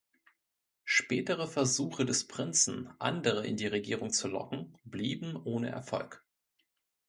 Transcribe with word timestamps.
Spätere 0.83 1.45
Versuche 1.47 2.05
des 2.05 2.27
Prinzen, 2.27 2.89
andere 2.97 3.45
in 3.45 3.55
die 3.55 3.67
Regierung 3.67 4.09
zu 4.09 4.27
locken, 4.27 4.73
blieben 4.83 5.35
ohne 5.35 5.69
Erfolg. 5.69 6.25